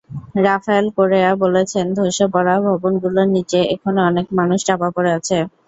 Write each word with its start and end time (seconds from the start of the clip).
Rafael 0.39 0.87
Correa 0.97 1.31
বলেছেন, 1.43 1.85
ধসে 1.97 2.25
পড়া 2.33 2.55
ভবনগুলোর 2.65 3.27
নিচে 3.35 3.59
এখনো 3.73 3.99
অনেক 4.09 4.25
মানুষ 4.39 4.59
চাপা 4.67 4.89
পড়ে 4.95 5.11
আছে। 5.17 5.37